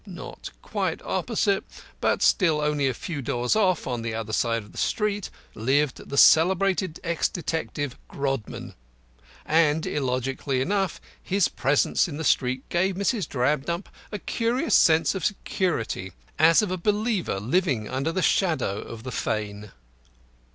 Not 0.07 0.49
quite 0.63 0.99
opposite, 1.03 1.63
but 1.99 2.23
still 2.23 2.59
only 2.59 2.87
a 2.87 2.93
few 2.95 3.21
doors 3.21 3.55
off, 3.55 3.85
on 3.85 4.01
the 4.01 4.15
other 4.15 4.33
side 4.33 4.63
of 4.63 4.71
the 4.71 4.79
street, 4.79 5.29
lived 5.53 6.09
the 6.09 6.17
celebrated 6.17 6.99
ex 7.03 7.29
detective 7.29 7.95
Grodman, 8.09 8.73
and, 9.45 9.85
illogically 9.85 10.59
enough, 10.59 10.99
his 11.21 11.47
presence 11.49 12.07
in 12.07 12.17
the 12.17 12.23
street 12.23 12.67
gave 12.69 12.95
Mrs. 12.95 13.29
Drabdump 13.29 13.89
a 14.11 14.17
curious 14.17 14.73
sense 14.73 15.13
of 15.13 15.23
security, 15.23 16.13
as 16.39 16.63
of 16.63 16.71
a 16.71 16.77
believer 16.77 17.39
living 17.39 17.87
under 17.87 18.11
the 18.11 18.23
shadow 18.23 18.79
of 18.79 19.03
the 19.03 19.11
fane. 19.11 19.71